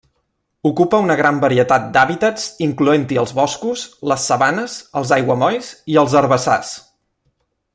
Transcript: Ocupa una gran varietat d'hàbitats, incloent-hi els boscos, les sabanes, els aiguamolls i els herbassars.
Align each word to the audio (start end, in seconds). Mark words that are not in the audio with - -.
Ocupa 0.67 0.99
una 1.07 1.17
gran 1.19 1.41
varietat 1.43 1.83
d'hàbitats, 1.97 2.47
incloent-hi 2.67 3.19
els 3.25 3.33
boscos, 3.41 3.83
les 4.13 4.25
sabanes, 4.31 4.79
els 5.03 5.13
aiguamolls 5.19 5.71
i 5.95 6.01
els 6.05 6.17
herbassars. 6.23 6.73